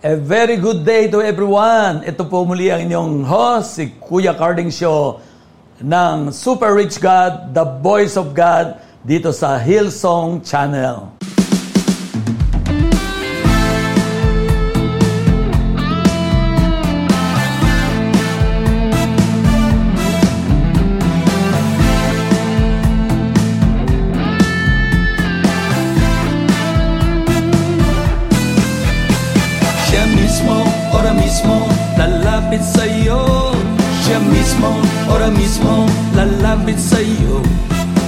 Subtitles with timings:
[0.00, 2.00] A very good day to everyone.
[2.08, 5.20] Ito po muli ang inyong host, si Kuya Carding Show
[5.76, 11.19] ng Super Rich God, The Voice of God, dito sa Hillsong Channel.
[32.50, 33.22] Lalapit sa'yo
[34.02, 34.74] Siya mismo,
[35.06, 35.86] ora mismo,
[36.18, 37.38] lalapit sa'yo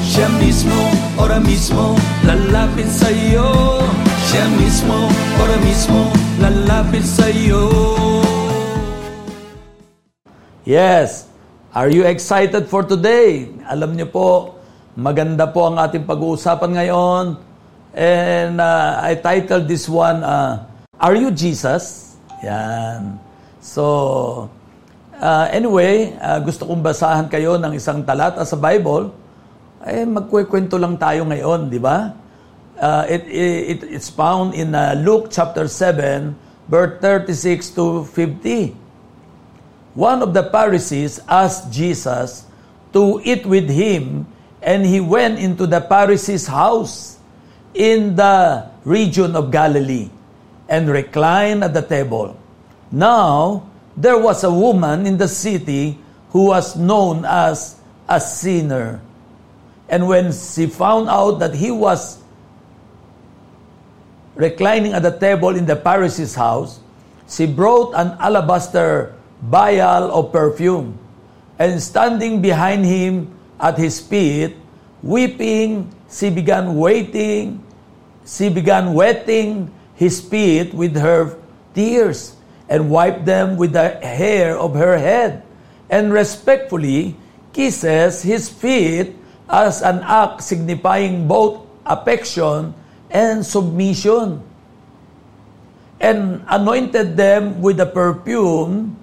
[0.02, 0.74] Siya mismo,
[1.15, 1.95] ora mismo,
[2.27, 3.78] lalapit sa'yo
[4.27, 4.98] Siya mismo,
[5.38, 6.10] ora mismo,
[6.42, 7.70] lalapit sa'yo
[10.66, 11.30] Yes.
[11.70, 13.46] Are you excited for today?
[13.70, 14.59] Alam niyo po,
[14.98, 17.38] maganda po ang ating pag-uusapan ngayon.
[17.95, 20.66] And uh, I titled this one, uh,
[20.98, 22.18] Are You Jesus?
[22.43, 23.23] Yan.
[23.62, 24.51] So,
[25.23, 29.15] uh, anyway, uh, gusto kong basahan kayo ng isang talata sa Bible.
[29.87, 32.10] Eh, magkwekwento lang tayo ngayon, di ba?
[32.74, 36.35] Uh, it, it, it's found in uh, Luke chapter 7,
[36.66, 38.74] verse 36 to 50.
[39.95, 42.51] One of the Pharisees asked Jesus
[42.91, 44.26] to eat with him,
[44.59, 47.23] and he went into the Pharisee's house
[47.79, 50.10] in the region of Galilee
[50.66, 52.41] and reclined at the table.
[52.93, 53.65] Now,
[53.96, 55.98] there was a woman in the city
[56.30, 59.01] who was known as a sinner.
[59.88, 62.23] And when she found out that he was
[64.34, 66.81] reclining at the table in the Pharisee's house,
[67.28, 70.98] she brought an alabaster vial of perfume,
[71.59, 74.56] and standing behind him at his feet,
[75.03, 77.62] weeping, she began waiting,
[78.25, 81.37] she began wetting his feet with her
[81.75, 82.37] tears,
[82.72, 85.44] and wiped them with the hair of her head,
[85.92, 87.12] and respectfully
[87.53, 89.12] kisses his feet
[89.44, 92.72] as an act signifying both affection
[93.12, 94.41] and submission,
[96.00, 98.97] and anointed them with the perfume.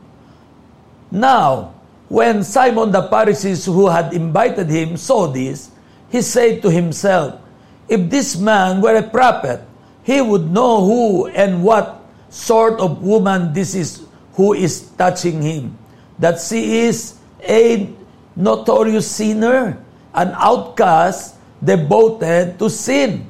[1.14, 1.78] Now,
[2.10, 5.70] when Simon the Pharisee who had invited him saw this,
[6.10, 7.38] he said to himself,
[7.86, 9.62] If this man were a prophet,
[10.02, 11.99] he would know who and what
[12.30, 15.78] sort of woman this is who is touching him,
[16.18, 17.90] that she is a
[18.36, 19.78] notorious sinner,
[20.14, 23.28] an outcast devoted to sin.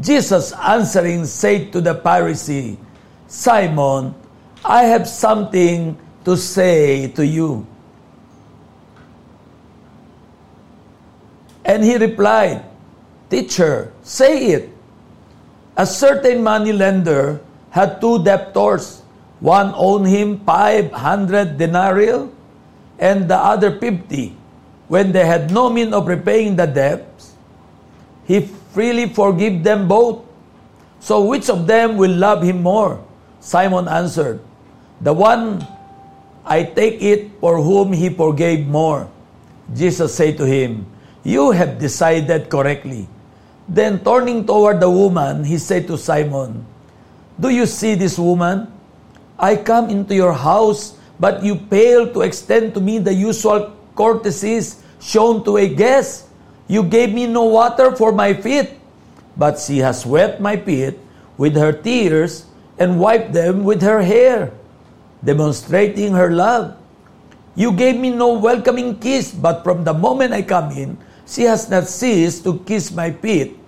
[0.00, 2.76] Jesus answering said to the Pharisee,
[3.26, 4.14] Simon,
[4.64, 7.66] I have something to say to you.
[11.64, 12.64] And he replied,
[13.30, 14.70] Teacher, say it.
[15.76, 17.40] A certain money lender
[17.74, 19.02] had two debtors.
[19.42, 22.30] One owed him 500 denarii
[23.02, 24.30] and the other 50.
[24.86, 27.34] When they had no means of repaying the debts,
[28.30, 30.22] he freely forgave them both.
[31.02, 33.02] So which of them will love him more?
[33.40, 34.38] Simon answered,
[35.00, 35.66] The one
[36.46, 39.10] I take it for whom he forgave more.
[39.74, 40.86] Jesus said to him,
[41.24, 43.08] You have decided correctly.
[43.66, 46.70] Then turning toward the woman, he said to Simon,
[47.38, 48.70] Do you see this woman?
[49.38, 54.82] I come into your house, but you fail to extend to me the usual courtesies
[55.02, 56.30] shown to a guest.
[56.70, 58.78] You gave me no water for my feet,
[59.36, 60.94] but she has wet my feet
[61.36, 62.46] with her tears
[62.78, 64.54] and wiped them with her hair,
[65.22, 66.78] demonstrating her love.
[67.54, 71.68] You gave me no welcoming kiss, but from the moment I come in, she has
[71.70, 73.58] not ceased to kiss my feet.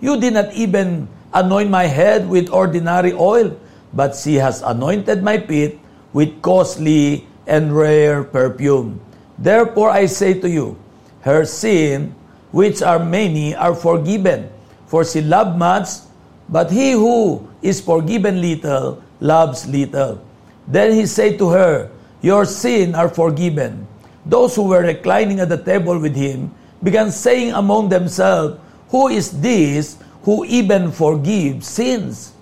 [0.00, 3.58] You did not even anoint my head with ordinary oil,
[3.92, 5.78] but she has anointed my feet
[6.14, 9.02] with costly and rare perfume.
[9.36, 10.78] Therefore I say to you,
[11.26, 12.14] her sin,
[12.54, 14.48] which are many, are forgiven,
[14.86, 16.06] for she loved much,
[16.48, 20.22] but he who is forgiven little loves little.
[20.68, 21.90] Then he said to her,
[22.22, 23.86] Your sin are forgiven.
[24.24, 29.32] Those who were reclining at the table with him began saying among themselves, Who is
[29.40, 32.32] this who even forgives sins?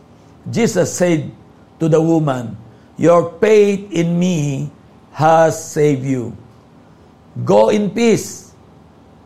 [0.51, 1.31] Jesus said
[1.79, 2.57] to the woman,
[2.99, 4.71] Your faith in me
[5.15, 6.35] has saved you.
[7.45, 8.55] Go in peace,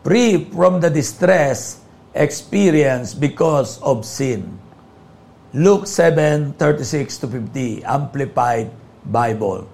[0.03, 1.81] free from the distress
[2.17, 4.57] experienced because of sin.
[5.53, 8.73] Luke 7:36 to 50, Amplified
[9.05, 9.69] Bible.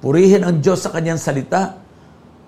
[0.00, 1.76] Purihin ang Diyos sa kanyang salita.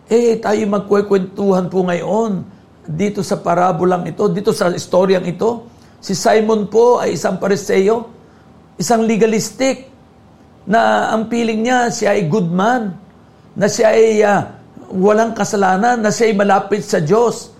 [0.08, 2.48] Eh, tayo magkwekwentuhan po ngayon
[2.88, 5.68] dito sa parabolang ito, dito sa istoryang ito.
[6.02, 8.10] Si Simon po ay isang pariseo,
[8.74, 9.94] isang legalistic.
[10.62, 12.94] na ang piling niya siya ay good man,
[13.58, 14.46] na siya ay uh,
[14.94, 17.50] walang kasalanan, na siya ay malapit sa Diyos.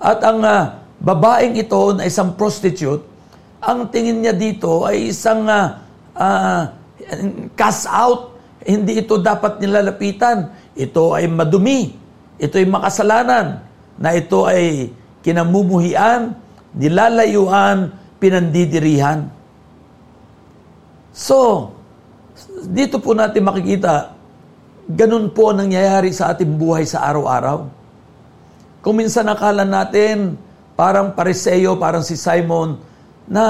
[0.00, 3.04] At ang uh, babaeng ito na isang prostitute,
[3.60, 5.76] ang tingin niya dito ay isang uh,
[6.16, 6.62] uh,
[7.52, 8.36] cast out.
[8.64, 10.72] Hindi ito dapat nilalapitan.
[10.76, 11.92] Ito ay madumi.
[12.36, 13.46] Ito ay makasalanan.
[13.98, 14.92] Na ito ay
[15.24, 16.36] kinamumuhian,
[16.76, 19.30] nilalayuan, pinandidirihan.
[21.14, 21.70] So,
[22.68, 24.14] dito po natin makikita,
[24.88, 27.66] ganun po ang nangyayari sa ating buhay sa araw-araw.
[28.80, 30.38] Kung minsan nakala natin,
[30.78, 32.78] parang pariseyo, parang si Simon,
[33.28, 33.44] na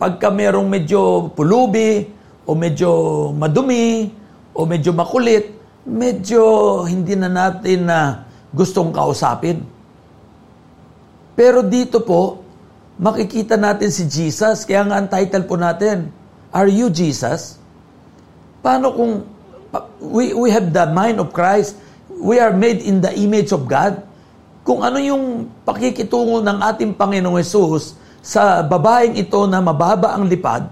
[0.00, 2.08] pagka merong medyo pulubi,
[2.48, 2.90] o medyo
[3.36, 4.10] madumi,
[4.56, 5.54] o medyo makulit,
[5.86, 6.42] medyo
[6.82, 9.62] hindi na natin na gustong kausapin.
[11.38, 12.42] Pero dito po,
[13.00, 14.68] makikita natin si Jesus.
[14.68, 16.12] Kaya nga ang title po natin,
[16.52, 17.56] Are You Jesus?
[18.60, 19.24] Paano kung
[20.04, 21.80] we, we have the mind of Christ,
[22.20, 24.04] we are made in the image of God,
[24.60, 30.68] kung ano yung pakikitungo ng ating Panginoong Yesus sa babaeng ito na mababa ang lipad,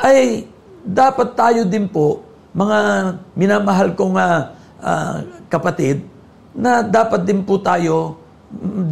[0.00, 0.48] ay
[0.80, 2.24] dapat tayo din po,
[2.56, 2.78] mga
[3.36, 4.48] minamahal kong uh,
[4.80, 5.16] uh,
[5.52, 6.00] kapatid,
[6.56, 8.16] na dapat din po tayo,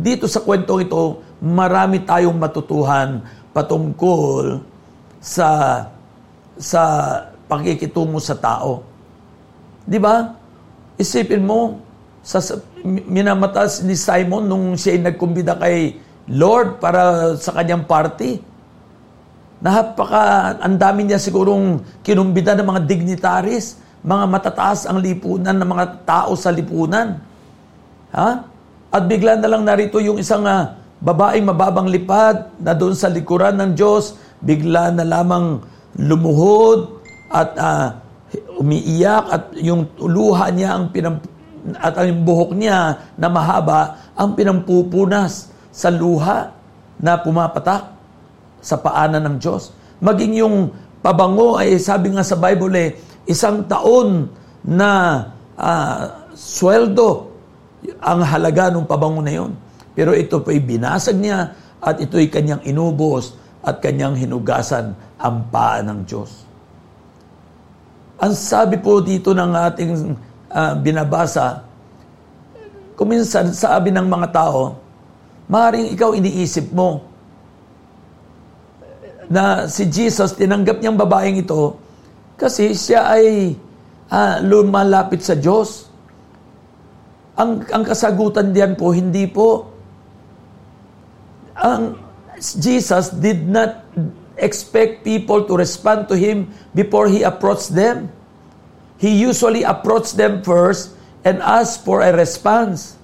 [0.05, 3.21] dito sa kwentong ito, marami tayong matutuhan
[3.53, 4.65] patungkol
[5.21, 5.49] sa
[6.57, 6.83] sa
[7.45, 8.81] pakikitungo sa tao.
[9.85, 10.33] Di ba?
[10.97, 11.85] Isipin mo,
[12.25, 12.41] sa,
[12.87, 16.01] minamatas ni Simon nung siya ay nagkumbida kay
[16.33, 18.41] Lord para sa kanyang party.
[19.61, 25.87] Napaka, ang dami niya sigurong kinumbida ng mga dignitaries, mga matataas ang lipunan ng mga
[26.09, 27.21] tao sa lipunan.
[28.13, 28.31] Ha?
[28.89, 33.61] At bigla na lang narito yung isang uh, babaeng mababang lipad na doon sa likuran
[33.61, 35.61] ng Diyos, bigla na lamang
[36.01, 37.05] lumuhod,
[37.35, 37.87] at uh,
[38.63, 41.19] umiiyak at yung luha niya ang pinam
[41.81, 46.53] at ang buhok niya na mahaba ang pinampupunas sa luha
[47.01, 47.91] na pumapatak
[48.61, 49.73] sa paanan ng Diyos.
[49.99, 50.57] Maging yung
[51.01, 52.91] pabango ay sabi nga sa Bible eh,
[53.25, 54.29] isang taon
[54.63, 55.25] na
[55.57, 57.33] uh, sweldo
[58.01, 59.53] ang halaga ng pabango na yon.
[59.95, 66.05] Pero ito po'y binasag niya at ito'y kanyang inubos at kanyang hinugasan ang paa ng
[66.05, 66.45] Diyos.
[68.21, 69.93] Ang sabi po dito ng ating
[70.51, 71.63] uh, binabasa,
[72.95, 74.79] kuminsan sabi ng mga tao,
[75.51, 77.03] maaaring ikaw iniisip mo
[79.29, 81.81] na si Jesus, tinanggap niyang babaeng ito
[82.37, 83.57] kasi siya ay
[84.11, 85.89] uh, lumalapit sa Diyos.
[87.35, 89.74] Ang, ang kasagutan diyan po, hindi po.
[91.59, 91.99] Ang
[92.39, 93.87] Jesus did not
[94.37, 98.11] expect people to respond to him before he approached them.
[98.99, 102.99] He usually approached them first and asked for a response.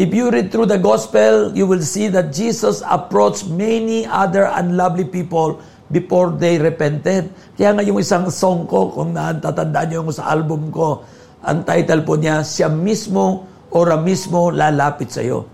[0.00, 5.04] If you read through the gospel, you will see that Jesus approached many other unlovely
[5.04, 5.60] people
[5.92, 7.28] before they repented.
[7.58, 11.04] Kaya nga yung isang song ko, kung natatandaan niyo yung sa album ko,
[11.44, 13.44] ang title po niya, Siya mismo,
[13.74, 15.44] ora mismo, lalapit sa iyo.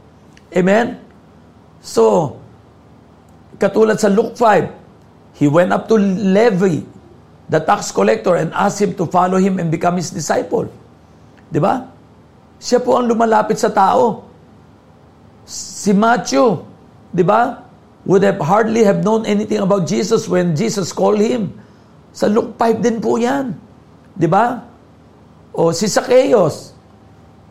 [0.55, 1.06] Amen?
[1.87, 2.35] So,
[3.63, 6.83] Katulad sa Luke 5, he went up to Levi,
[7.47, 10.67] the tax collector, and asked him to follow him and become his disciple.
[11.47, 11.87] Di ba?
[12.59, 14.27] Siya po ang lumalapit sa tao.
[15.47, 16.59] Si Matthew,
[17.15, 17.63] di ba?
[18.07, 21.55] Would have hardly have known anything about Jesus when Jesus called him.
[22.11, 23.55] Sa Luke 5 din po yan.
[24.15, 24.63] Di ba?
[25.55, 26.77] O si Zacchaeus.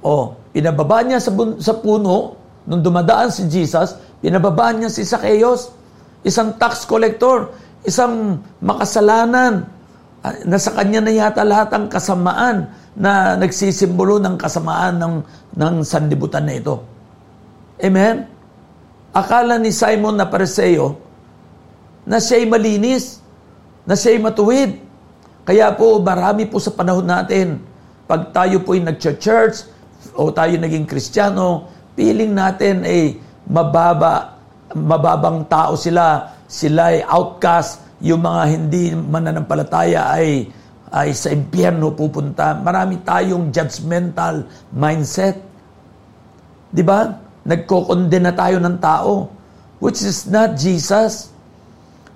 [0.05, 5.69] O, pinababa niya sa, sa puno, nung dumadaan si Jesus, pinababa niya si Zacchaeus
[6.25, 7.53] isang tax collector,
[7.85, 9.69] isang makasalanan.
[10.25, 15.15] Ah, nasa kanya na yata lahat ang kasamaan na nagsisimbolo ng kasamaan ng,
[15.53, 16.81] ng sandibutan na ito.
[17.77, 18.25] Amen?
[19.13, 20.97] Akala ni Simon na pareseyo
[22.09, 23.21] na siya'y malinis,
[23.85, 24.81] na siya'y matuwid.
[25.45, 27.61] Kaya po, marami po sa panahon natin,
[28.09, 29.69] pag tayo po'y nag-church
[30.17, 34.35] o tayo naging kristyano, feeling natin ay mababa
[34.75, 40.49] mababang tao sila, sila ay outcast, yung mga hindi mananampalataya ay
[40.95, 42.55] ay sa impyerno pupunta.
[42.55, 45.39] Marami tayong judgmental mindset.
[46.71, 47.07] 'Di ba?
[47.45, 49.29] Nagkokondena tayo ng tao
[49.79, 51.31] which is not Jesus.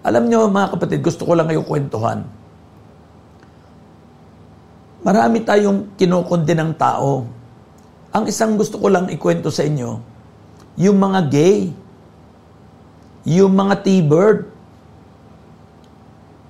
[0.01, 2.24] Alam niyo mga kapatid, gusto ko lang kayo kwentuhan.
[5.03, 7.24] Marami tayong ng tao.
[8.09, 10.01] Ang isang gusto ko lang ikwento sa inyo,
[10.79, 11.75] yung mga gay
[13.27, 14.39] yung mga T-bird.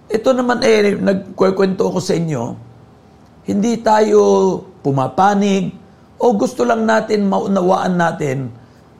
[0.09, 2.57] ito naman eh, nagkwento ako sa inyo,
[3.45, 4.21] hindi tayo
[4.81, 5.69] pumapanig
[6.17, 8.49] o gusto lang natin maunawaan natin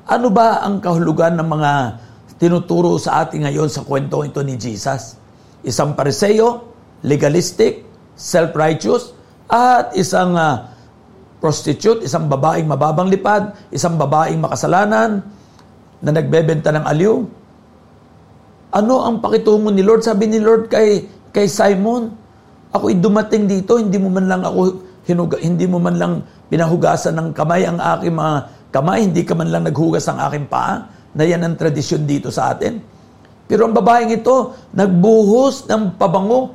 [0.06, 1.72] ano ba ang kahulugan ng mga
[2.42, 5.18] tinuturo sa atin ngayon sa kwento ito ni Jesus.
[5.62, 6.72] Isang pariseo,
[7.06, 7.86] legalistic,
[8.18, 9.14] self-righteous,
[9.50, 10.66] at isang uh,
[11.40, 15.24] prostitute, isang babaeng mababang lipad, isang babaeng makasalanan
[16.04, 17.16] na nagbebenta ng aliw.
[18.76, 20.06] Ano ang pakitungo ni Lord?
[20.06, 22.14] Sabi ni Lord kay, kay Simon,
[22.76, 26.14] ako'y dumating dito, hindi mo man lang ako hinuga, hindi mo man lang
[26.54, 28.34] pinahugasan ng kamay ang aking mga
[28.70, 32.54] kamay, hindi ka man lang naghugas ng aking paa, na yan ang tradisyon dito sa
[32.54, 32.78] atin.
[33.50, 36.54] Pero ang babaeng ito, nagbuhos ng pabango.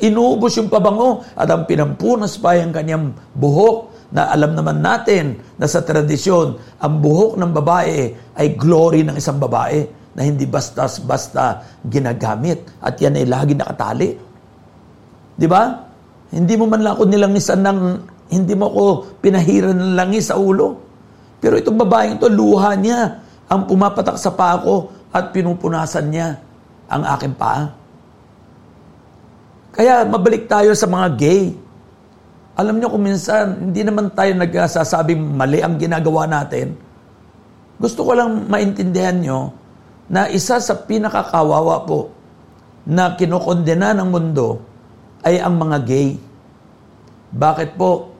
[0.00, 5.66] Inuubos yung pabango at ang pinampunas pa yung kanyang buhok na alam naman natin na
[5.66, 7.98] sa tradisyon, ang buhok ng babae
[8.38, 9.82] ay glory ng isang babae
[10.16, 14.10] na hindi basta-basta ginagamit at yan ay lagi nakatali.
[15.36, 15.84] Di ba?
[16.32, 17.78] Hindi mo man lang ako nilangisan ng,
[18.32, 18.84] hindi mo ako
[19.20, 20.80] pinahiran ng langis sa ulo.
[21.36, 26.40] Pero itong babaeng ito, luha niya ang pumapatak sa paa ko at pinupunasan niya
[26.88, 27.70] ang aking paa.
[29.76, 31.52] Kaya mabalik tayo sa mga gay.
[32.56, 36.72] Alam niyo kung minsan, hindi naman tayo nagsasabing mali ang ginagawa natin.
[37.76, 39.52] Gusto ko lang maintindihan nyo
[40.08, 42.08] na isa sa pinakakawawa po
[42.88, 44.64] na kinokondena ng mundo
[45.20, 46.16] ay ang mga gay.
[47.36, 48.16] Bakit po?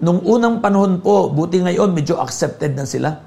[0.00, 3.20] Nung unang panahon po, buti ngayon, medyo accepted na sila.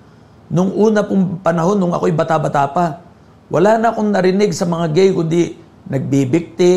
[0.49, 3.05] Nung una pong panahon, nung ako'y bata-bata pa,
[3.53, 5.53] wala na akong narinig sa mga gay, kundi
[5.85, 6.73] nagbibikti,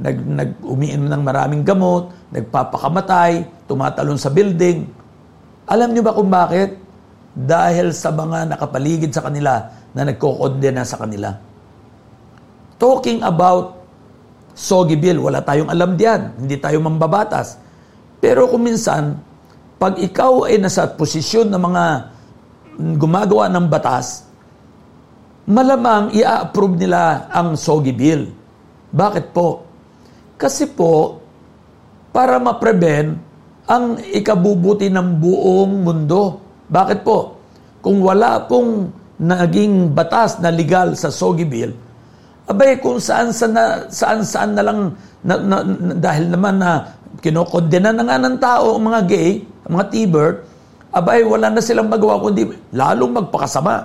[0.00, 4.88] nag, nag umiinom ng maraming gamot, nagpapakamatay, tumatalon sa building.
[5.68, 6.80] Alam niyo ba kung bakit?
[7.36, 9.60] Dahil sa mga nakapaligid sa kanila
[9.92, 11.36] na nagkokondena sa kanila.
[12.80, 13.76] Talking about
[14.56, 16.42] Sogi Bill, wala tayong alam diyan.
[16.42, 17.60] Hindi tayo mambabatas.
[18.18, 19.20] Pero kung minsan,
[19.80, 21.84] pag ikaw ay nasa posisyon ng mga
[22.96, 24.28] gumagawa ng batas,
[25.48, 28.22] malamang i-approve nila ang SOGI bill.
[28.92, 29.69] Bakit po?
[30.40, 31.20] Kasi po,
[32.16, 33.12] para ma-prevent
[33.68, 36.40] ang ikabubuti ng buong mundo.
[36.64, 37.36] Bakit po?
[37.84, 38.88] Kung wala pong
[39.20, 41.72] naging batas na legal sa SOGI bill,
[42.48, 46.88] abay kung saan saan na, saan, saan na lang na, na, na, dahil naman na
[47.20, 50.36] kinokondena na nga ng tao ang mga gay, ang mga T-bird,
[50.90, 53.76] abay wala na silang magawa kundi lalong magpakasama.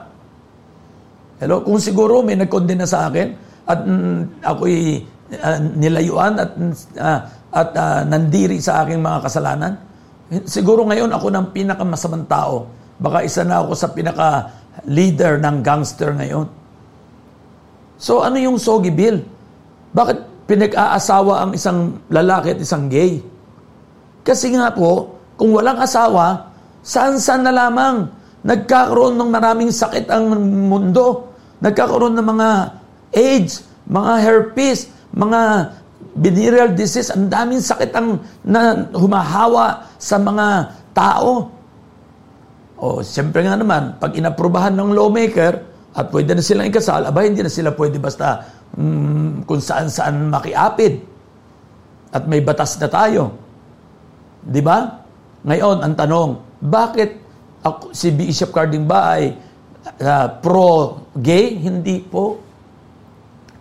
[1.36, 3.28] Hello, kung siguro may nagkondena sa akin
[3.68, 6.52] at mm, ako'y uh, nilayuan at
[7.00, 7.20] uh,
[7.56, 9.74] at uh, nandiri sa aking mga kasalanan,
[10.44, 12.68] siguro ngayon ako ng pinakamasamang tao.
[13.00, 14.52] Baka isa na ako sa pinaka
[14.88, 16.48] leader ng gangster ngayon.
[17.96, 19.24] So ano yung Sogi Bill?
[19.96, 23.22] Bakit pinag-aasawa ang isang lalaki at isang gay.
[24.26, 26.54] Kasi nga po, kung walang asawa,
[26.86, 28.10] saan-saan na lamang
[28.46, 30.30] nagkakaroon ng maraming sakit ang
[30.70, 31.34] mundo.
[31.62, 32.50] Nagkakaroon ng mga
[33.14, 35.42] AIDS, mga herpes, mga
[36.16, 40.48] venereal disease, ang daming sakit ang na humahawa sa mga
[40.92, 41.52] tao.
[42.76, 45.64] O, siyempre nga naman, pag inaprubahan ng lawmaker
[45.96, 48.44] at pwede na silang ikasal, aba, hindi na sila pwede basta
[48.76, 51.00] mm, kung saan-saan makiapid.
[52.12, 53.36] At may batas na tayo.
[54.44, 55.04] Di ba?
[55.48, 56.30] Ngayon, ang tanong,
[56.64, 57.20] bakit
[57.64, 59.36] ako, si Bishop Carding ba ay
[60.00, 61.60] uh, pro-gay?
[61.60, 62.45] Hindi po.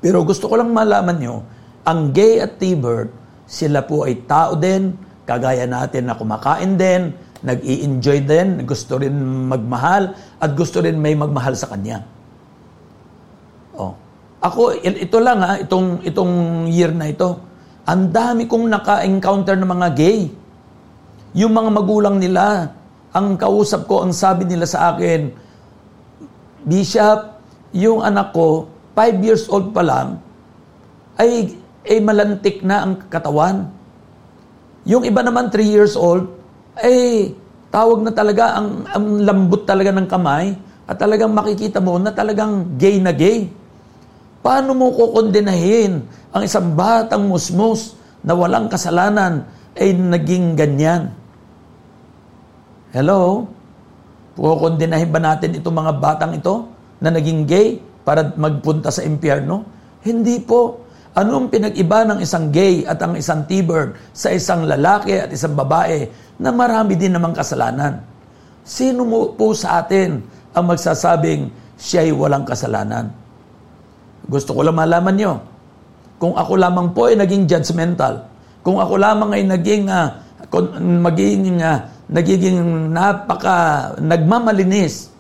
[0.05, 1.41] Pero gusto ko lang malaman nyo,
[1.89, 3.09] ang gay at T-Bird,
[3.49, 4.93] sila po ay tao din,
[5.25, 9.17] kagaya natin na kumakain din, nag-i-enjoy din, gusto rin
[9.49, 12.05] magmahal, at gusto rin may magmahal sa kanya.
[13.73, 13.97] Oh.
[14.45, 17.41] Ako, ito lang ha, itong, itong year na ito,
[17.89, 20.29] ang dami kong naka-encounter ng mga gay.
[21.33, 22.77] Yung mga magulang nila,
[23.09, 25.33] ang kausap ko, ang sabi nila sa akin,
[26.69, 27.41] Bishop,
[27.73, 30.23] yung anak ko, 5 years old pa lang,
[31.19, 31.55] ay,
[31.87, 33.71] ay malantik na ang katawan.
[34.87, 36.31] Yung iba naman 3 years old,
[36.79, 37.31] ay
[37.75, 42.79] tawag na talaga, ang, ang lambot talaga ng kamay, at talagang makikita mo na talagang
[42.79, 43.51] gay na gay.
[44.45, 51.09] Paano mo kukondenahin ang isang batang musmus na walang kasalanan ay naging ganyan?
[52.93, 53.49] Hello?
[54.37, 56.69] Kukondenahin ba natin itong mga batang ito
[57.01, 59.65] na naging gay para magpunta sa impyerno?
[60.05, 60.85] Hindi po.
[61.15, 66.11] Anong pinag-iba ng isang gay at ang isang T-bird sa isang lalaki at isang babae
[66.43, 68.03] na marami din namang kasalanan?
[68.67, 70.19] Sino mo po sa atin
[70.51, 73.15] ang magsasabing siya'y walang kasalanan?
[74.27, 75.35] Gusto ko lang malaman nyo.
[76.19, 78.25] kung ako lamang po ay naging judgmental,
[78.65, 80.09] kung ako lamang ay naging uh,
[80.81, 82.57] magiging uh, nagiging
[82.89, 85.13] napaka nagmamalinis,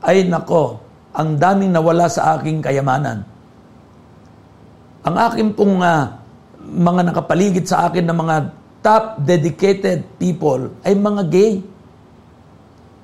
[0.00, 0.80] ay nako,
[1.12, 3.24] ang daming nawala sa aking kayamanan.
[5.04, 6.08] Ang aking pong uh,
[6.62, 8.36] mga nakapaligid sa akin na mga
[8.80, 11.52] top dedicated people ay mga gay.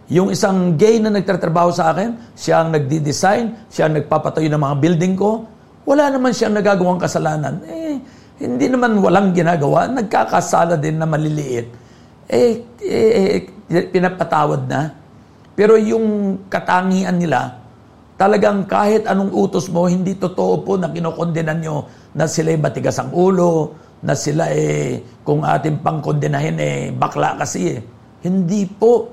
[0.09, 4.77] Yung isang gay na nagtatrabaho sa akin, siya ang nagdi-design, siya ang nagpapatayo ng mga
[4.81, 5.45] building ko,
[5.85, 7.61] wala naman siyang nagagawang kasalanan.
[7.69, 8.00] Eh,
[8.41, 11.67] hindi naman walang ginagawa, nagkakasala din na maliliit.
[12.25, 14.97] Eh, eh, eh pinapatawad na.
[15.53, 17.67] Pero yung katangian nila,
[18.18, 21.87] talagang kahit anong utos mo, hindi totoo po na kinokondenan nyo
[22.18, 27.78] na sila ay matigas ang ulo, na sila eh, kung ating pangkondenahin eh, bakla kasi
[27.78, 27.80] eh.
[28.22, 29.10] Hindi po.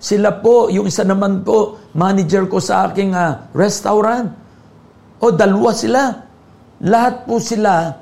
[0.00, 4.28] Sila po, yung isa naman po, manager ko sa aking uh, restaurant.
[5.20, 6.02] O dalawa sila.
[6.84, 7.96] Lahat po sila,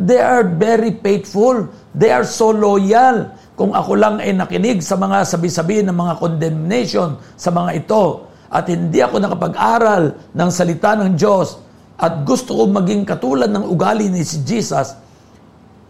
[0.00, 1.68] they are very faithful.
[1.92, 3.36] They are so loyal.
[3.52, 8.68] Kung ako lang ay nakinig sa mga sabi-sabi ng mga condemnation sa mga ito, at
[8.68, 11.56] hindi ako nakapag-aral ng salita ng Diyos,
[11.96, 14.92] at gusto ko maging katulad ng ugali ni si Jesus,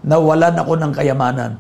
[0.06, 1.58] nawalan ako ng kayamanan.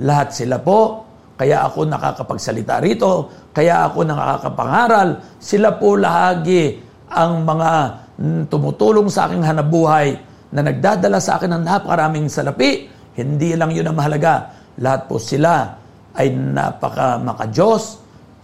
[0.00, 1.04] Lahat sila po,
[1.36, 6.78] kaya ako nakakapagsalita rito, kaya ako nakakapangaral, sila po lahagi
[7.12, 7.70] ang mga
[8.16, 10.18] mm, tumutulong sa aking hanabuhay
[10.54, 12.88] na nagdadala sa akin ng napakaraming salapi.
[13.18, 14.54] Hindi lang yun ang mahalaga.
[14.78, 15.74] Lahat po sila
[16.14, 17.98] ay napaka makajos.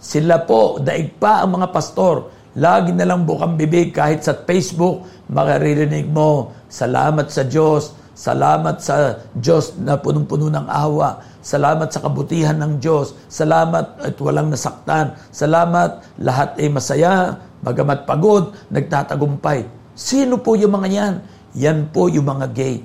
[0.05, 2.29] Sila po, daig pa ang mga pastor.
[2.53, 5.01] Lagi na lang bukang bibig kahit sa Facebook,
[5.33, 11.19] makaririnig mo, salamat sa Diyos, Salamat sa Diyos na punong-puno ng awa.
[11.43, 13.11] Salamat sa kabutihan ng Diyos.
[13.27, 15.19] Salamat at walang nasaktan.
[15.35, 19.67] Salamat lahat ay masaya, bagamat pagod, nagtatagumpay.
[19.99, 21.13] Sino po yung mga yan?
[21.59, 22.79] Yan po yung mga gay.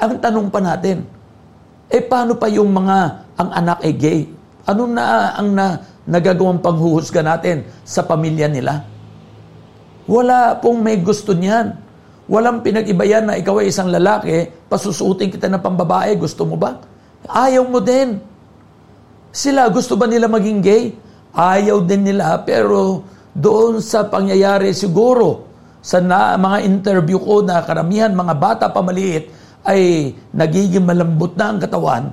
[0.00, 1.04] Ang tanong pa natin,
[1.92, 2.98] eh paano pa yung mga
[3.36, 4.20] ang anak ay gay?
[4.64, 8.86] Ano na ang na, nagagawang panghuhusga natin sa pamilya nila?
[10.06, 11.74] Wala pong may gusto niyan.
[12.26, 16.78] Walang pinag-iba na ikaw ay isang lalaki, pasusutin kita ng pambabae, gusto mo ba?
[17.26, 18.18] Ayaw mo din.
[19.30, 20.94] Sila, gusto ba nila maging gay?
[21.34, 25.44] Ayaw din nila, pero doon sa pangyayari siguro,
[25.84, 29.30] sa na, mga interview ko na karamihan, mga bata pa maliit,
[29.66, 32.04] ay nagiging malambot na ang katawan.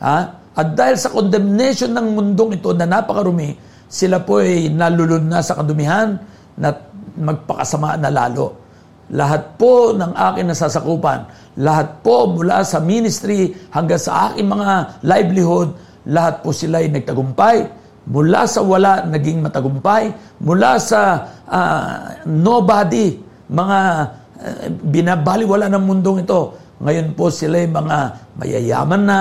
[0.00, 0.39] Ha?
[0.54, 3.54] At dahil sa condemnation ng mundong ito na napakarumi,
[3.90, 6.18] sila po ay nalulun na sa kadumihan
[6.58, 6.74] na
[7.18, 8.58] magpakasama na lalo.
[9.10, 11.26] Lahat po ng akin nasasakupan,
[11.58, 15.74] lahat po mula sa ministry hanggang sa aking mga livelihood,
[16.06, 17.66] lahat po sila ay nagtagumpay.
[18.10, 20.14] Mula sa wala, naging matagumpay.
[20.40, 23.18] Mula sa uh, nobody,
[23.50, 23.78] mga
[24.40, 26.56] uh, binabaliwala ng mundong ito.
[26.80, 27.98] Ngayon po sila ay mga
[28.40, 29.20] mayayaman na,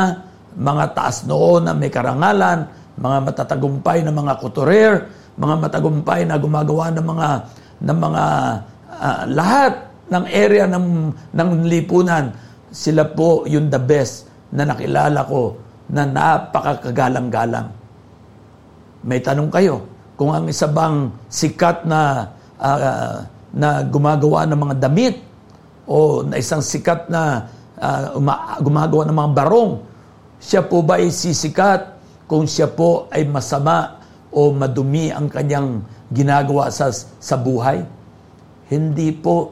[0.57, 2.65] mga taas noon na may karangalan,
[2.99, 5.07] mga matatagumpay na mga kuturer,
[5.39, 7.29] mga matagumpay na gumagawa ng mga
[7.79, 8.23] ng mga
[8.99, 9.73] uh, lahat
[10.09, 12.33] ng area ng, ng lipunan,
[12.73, 15.55] sila po yung the best na nakilala ko
[15.89, 17.69] na napakakagalang-galang.
[19.05, 19.85] May tanong kayo,
[20.19, 22.27] kung ang isa bang sikat na
[22.59, 25.15] uh, na gumagawa ng mga damit
[25.89, 28.13] o na isang sikat na uh,
[28.61, 29.71] gumagawa ng mga barong,
[30.39, 31.11] siya po ba ay
[32.29, 33.99] kung siya po ay masama
[34.31, 37.83] o madumi ang kanyang ginagawa sa, sa buhay?
[38.69, 39.51] Hindi po.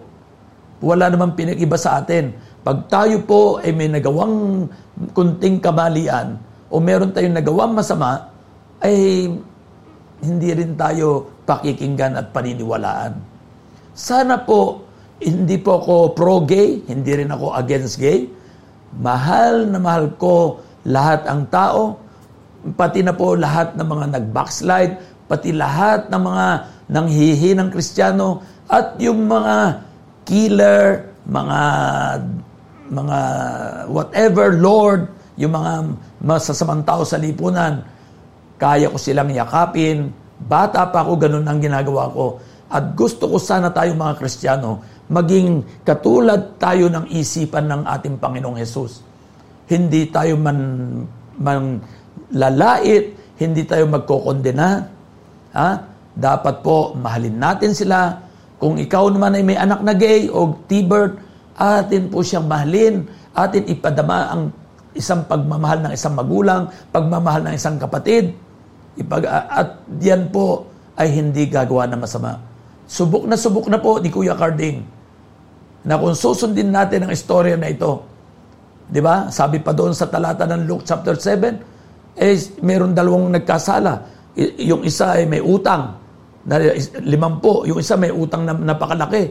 [0.79, 2.31] Wala namang pinag-iba sa atin.
[2.61, 4.69] Pag tayo po ay may nagawang
[5.11, 6.37] kunting kamalian
[6.69, 8.29] o meron tayong nagawang masama,
[8.83, 9.25] ay
[10.21, 13.17] hindi rin tayo pakikinggan at paniniwalaan.
[13.97, 14.85] Sana po,
[15.17, 18.29] hindi po ako pro-gay, hindi rin ako against gay.
[19.01, 21.99] Mahal na mahal ko lahat ang tao,
[22.79, 24.93] pati na po lahat ng mga nag-backslide,
[25.27, 26.47] pati lahat ng mga
[26.87, 28.39] nanghihi ng Kristiyano,
[28.71, 29.83] at yung mga
[30.23, 31.61] killer, mga
[32.87, 33.19] mga
[33.91, 35.73] whatever Lord, yung mga
[36.23, 37.83] masasamang tao sa lipunan,
[38.55, 40.11] kaya ko silang yakapin.
[40.37, 42.39] Bata pa ako, ganun ang ginagawa ko.
[42.67, 48.59] At gusto ko sana tayo mga Kristiyano, maging katulad tayo ng isipan ng ating Panginoong
[48.59, 49.06] Hesus.
[49.67, 50.59] Hindi tayo man,
[51.37, 51.83] man
[52.31, 54.87] lalait, hindi tayo magkokondena.
[55.53, 55.69] Ha?
[56.17, 58.17] Dapat po mahalin natin sila,
[58.57, 61.21] kung ikaw naman ay may anak na gay o T-bird,
[61.53, 63.05] atin po siyang mahalin,
[63.37, 64.41] atin ipadama ang
[64.97, 68.33] isang pagmamahal ng isang magulang, pagmamahal ng isang kapatid.
[68.97, 70.65] Ipag, at yan po
[70.97, 72.41] ay hindi gagawa na masama.
[72.89, 74.81] Subok na subok na po ni Kuya Carding
[75.85, 78.01] na kung susundin natin ang istorya na ito,
[78.87, 79.27] di ba?
[79.27, 83.93] Sabi pa doon sa talata ng Luke chapter 7, eh, meron dalawang nagkasala.
[84.63, 85.93] Yung isa ay may utang,
[86.47, 86.55] na
[87.03, 87.67] limampu.
[87.67, 89.27] Yung isa may utang na napakalaki.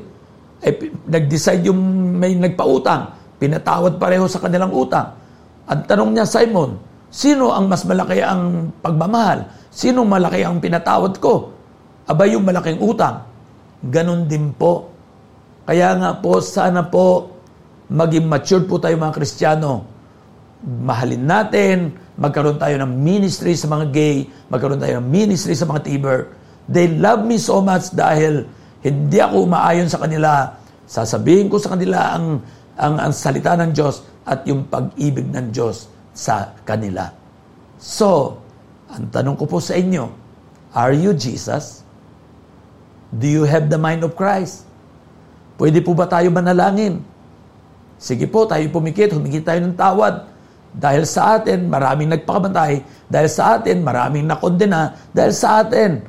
[0.61, 0.73] Eh,
[1.09, 1.81] nag-decide yung
[2.21, 3.09] may nagpautang.
[3.41, 5.17] Pinatawad pareho sa kanilang utang.
[5.67, 6.77] Ang tanong niya, Simon,
[7.09, 9.49] sino ang mas malaki ang pagmamahal?
[9.73, 11.53] Sino malaki ang pinatawad ko?
[12.07, 13.25] Aba yung malaking utang.
[13.83, 14.93] Ganon din po.
[15.67, 17.36] Kaya nga po, sana po
[17.87, 19.87] maging matured po tayo mga Kristiyano.
[20.67, 25.85] Mahalin natin, magkaroon tayo ng ministry sa mga gay, magkaroon tayo ng ministry sa mga
[25.87, 26.33] tiber.
[26.67, 28.49] They love me so much dahil
[28.83, 30.59] hindi ako umaayon sa kanila.
[30.87, 32.43] Sasabihin ko sa kanila ang,
[32.75, 37.07] ang, ang salita ng Diyos at yung pag-ibig ng Diyos sa kanila.
[37.79, 38.41] So,
[38.91, 40.11] ang tanong ko po sa inyo,
[40.75, 41.87] are you Jesus?
[43.15, 44.67] Do you have the mind of Christ?
[45.55, 47.16] Pwede po ba tayo manalangin?
[47.97, 50.29] Sige po, tayo pumikit, humingi tayo ng tawad.
[50.77, 52.85] Dahil sa atin, maraming nagpakamatay.
[53.09, 54.93] Dahil sa atin, maraming nakondena.
[55.17, 56.05] Dahil sa atin,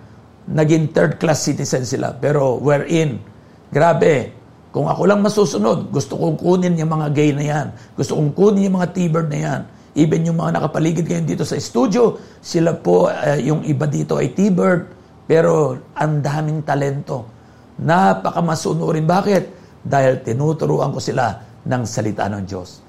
[0.51, 2.11] naging third class citizen sila.
[2.19, 3.23] Pero we're in.
[3.71, 4.35] Grabe,
[4.75, 7.67] kung ako lang masusunod, gusto kong kunin yung mga gay na yan.
[7.95, 9.61] Gusto kong kunin yung mga T-bird na yan.
[9.95, 14.35] Even yung mga nakapaligid ngayon dito sa studio, sila po, uh, yung iba dito ay
[14.35, 14.91] T-bird.
[15.23, 17.23] Pero ang daming talento.
[17.79, 19.07] Napakamasunurin.
[19.07, 19.43] Bakit?
[19.87, 22.79] Dahil tinuturuan ko sila ng salita ng Diyos.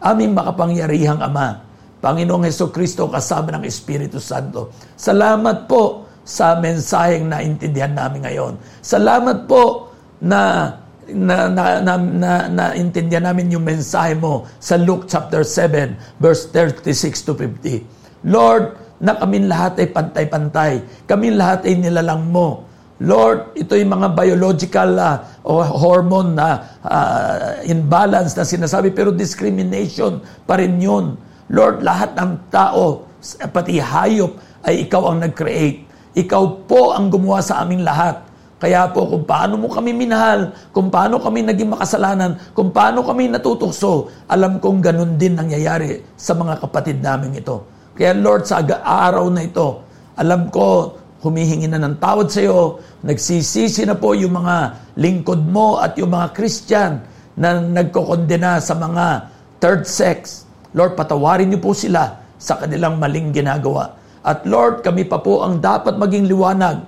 [0.00, 1.60] Aming makapangyarihang Ama,
[2.00, 4.72] Panginoong Heso Kristo kasama ng Espiritu Santo.
[4.96, 8.52] Salamat po sa mensaheng naintindihan namin ngayon.
[8.80, 9.92] Salamat po
[10.24, 10.72] na
[11.08, 16.52] na, na, na, na, na intindihan namin yung mensahe mo sa Luke chapter 7 verse
[16.52, 18.28] 36 to 50.
[18.28, 20.72] Lord, na kami lahat ay pantay-pantay.
[21.06, 22.67] Kami lahat ay nilalang mo.
[22.98, 26.48] Lord, ito mga biological uh, o hormone na
[26.82, 31.14] uh, imbalance na sinasabi pero discrimination pa rin yun.
[31.46, 33.06] Lord, lahat ng tao,
[33.54, 34.34] pati hayop,
[34.66, 35.86] ay ikaw ang nag-create.
[36.18, 38.18] Ikaw po ang gumawa sa aming lahat.
[38.58, 43.30] Kaya po kung paano mo kami minahal, kung paano kami naging makasalanan, kung paano kami
[43.30, 47.62] natutukso, alam kong ganun din nangyayari sa mga kapatid namin ito.
[47.94, 49.86] Kaya Lord, sa araw na ito,
[50.18, 54.56] alam ko, humihingi na ng tawad sa iyo, nagsisisi na po yung mga
[54.98, 56.98] lingkod mo at yung mga Christian
[57.38, 59.30] na nagkokondena sa mga
[59.62, 60.42] third sex.
[60.74, 63.94] Lord, patawarin niyo po sila sa kanilang maling ginagawa.
[64.22, 66.82] At Lord, kami pa po ang dapat maging liwanag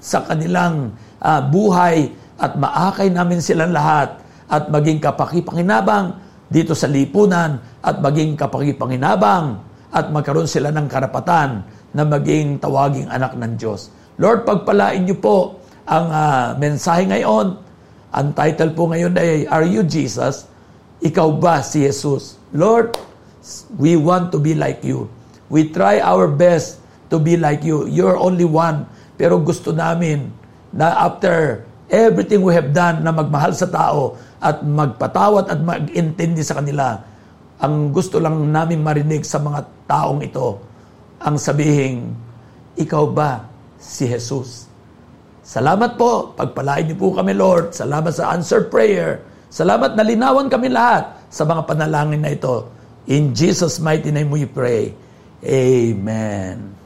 [0.00, 2.08] sa kanilang uh, buhay
[2.40, 4.16] at maakay namin silang lahat
[4.48, 6.16] at maging kapakipanginabang
[6.48, 9.60] dito sa lipunan at maging kapakipanginabang
[9.92, 13.92] at magkaroon sila ng karapatan na maging tawaging anak ng Diyos.
[14.18, 17.58] Lord, pagpalain niyo po ang uh, mensahe ngayon.
[18.10, 20.50] Ang title po ngayon ay, Are You Jesus?
[21.02, 22.38] Ikaw ba si Jesus?
[22.50, 22.98] Lord,
[23.78, 25.06] we want to be like you.
[25.50, 27.90] We try our best to be like you.
[27.90, 28.86] You're only one.
[29.18, 30.30] Pero gusto namin
[30.70, 36.62] na after everything we have done na magmahal sa tao at magpatawad at mag-intindi sa
[36.62, 37.02] kanila,
[37.58, 40.62] ang gusto lang namin marinig sa mga taong ito,
[41.20, 42.14] ang sabihing,
[42.78, 43.49] ikaw ba
[43.80, 44.68] si Jesus?
[45.40, 46.36] Salamat po.
[46.36, 47.72] Pagpalain niyo po kami, Lord.
[47.72, 49.24] Salamat sa answered prayer.
[49.50, 52.70] Salamat na linawan kami lahat sa mga panalangin na ito.
[53.10, 54.94] In Jesus' mighty name we pray.
[55.42, 56.76] Amen.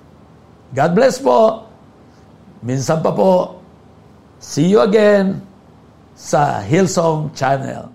[0.73, 1.69] God bless po.
[2.65, 3.61] Minsan pa po,
[4.45, 5.41] See you again
[6.13, 7.94] sa Hillsong Channel.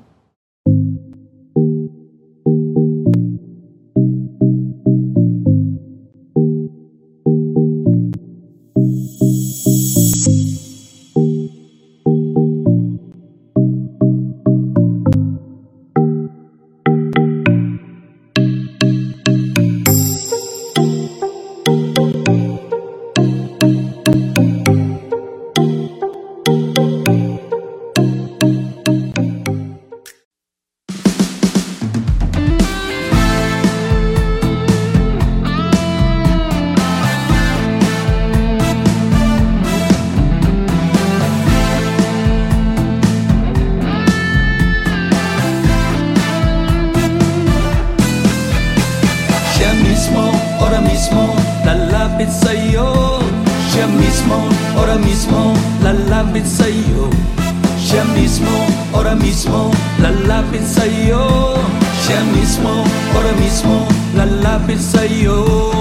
[62.59, 62.83] mismo,
[63.15, 65.71] ahora mismo, lalapit sa'yo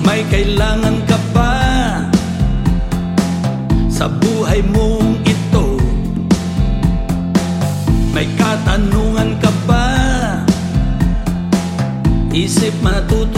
[0.00, 1.52] May kailangan ka pa
[3.92, 5.76] sa buhay mong ito
[8.16, 9.86] May katanungan ka pa,
[12.32, 13.31] isip matutulog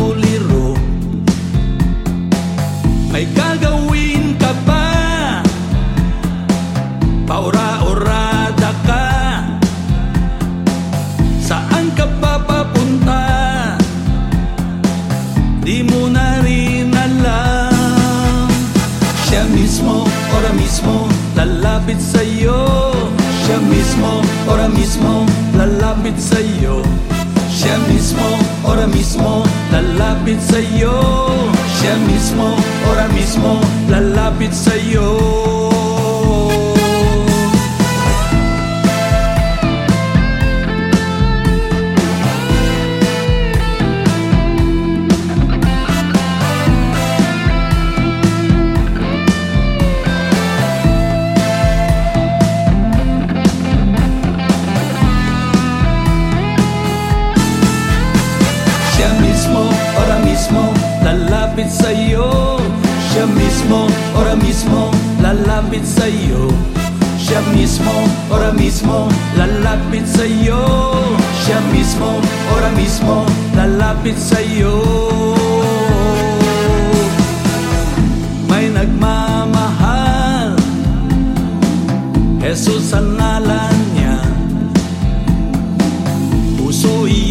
[24.85, 25.25] mismo,
[25.57, 26.85] lalapit sa'yo
[27.49, 28.37] Siya mismo,
[28.68, 29.40] ora mismo,
[29.73, 31.01] lalapit sa'yo
[31.81, 32.53] Siya mismo,
[32.92, 33.64] ora mismo,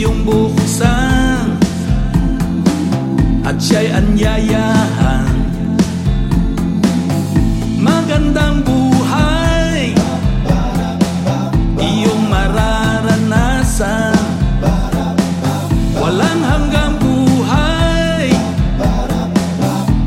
[0.04, 1.56] iyong buksan.
[3.48, 5.32] At siya'y anyayahan.
[7.80, 9.96] Magandang buhay.
[11.80, 14.20] Iyong mararanasan.
[15.96, 18.28] Walang hanggang buhay.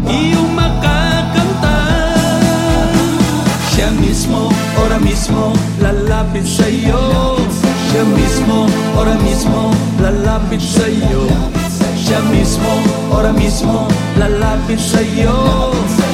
[0.05, 1.81] Iyong makakanta.
[3.73, 7.41] Siya mismo, ora mismo, lalapit sa'yo.
[7.97, 11.27] Siya mismo, ora mismo, lalapit sa'yo.
[11.97, 12.71] Siya mismo,
[13.11, 13.89] ora mismo,
[14.21, 15.73] lalapit sa'yo.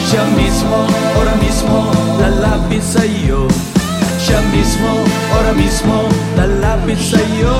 [0.08, 3.48] Siya mismo, ora mismo, lalapit sa'yo.
[4.22, 4.92] Siya mismo,
[5.34, 7.56] ora mismo, lalapit sa'yo.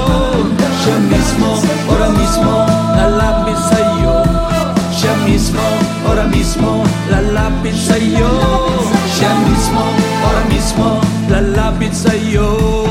[0.82, 1.50] Siya mismo,
[1.90, 2.54] ora mismo,
[2.96, 4.14] lalapit sa'yo.
[4.94, 5.66] Siya mismo,
[6.06, 8.30] ora mismo, lalapit sa'yo.
[9.12, 9.84] Siya mismo,
[10.22, 10.88] ora mismo,
[11.28, 12.48] lalapit sa'yo.
[12.48, 12.81] Siya